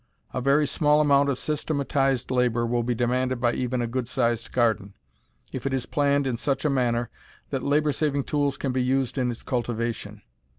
A 0.33 0.41
very 0.41 0.65
small 0.65 0.99
amount 0.99 1.29
of 1.29 1.37
systematized 1.37 2.31
labor 2.31 2.65
will 2.65 2.81
be 2.81 2.95
demanded 2.95 3.39
by 3.39 3.53
even 3.53 3.83
a 3.83 3.87
good 3.87 4.07
sized 4.07 4.51
garden, 4.51 4.95
if 5.53 5.67
it 5.67 5.75
is 5.75 5.85
planned 5.85 6.25
in 6.25 6.37
such 6.37 6.65
a 6.65 6.71
manner 6.71 7.11
that 7.51 7.61
labor 7.61 7.91
saving 7.91 8.23
tools 8.23 8.57
can 8.57 8.71
be 8.71 8.81
used 8.81 9.19
in 9.19 9.29
its 9.29 9.43
cultivation. 9.43 10.23